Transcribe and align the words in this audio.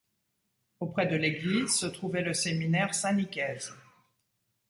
Auprès 0.79 1.05
de 1.05 1.15
l’église, 1.15 1.75
se 1.75 1.85
trouvait 1.85 2.23
le 2.23 2.33
séminaire 2.33 2.95
Saint-Nicaise. 2.95 3.71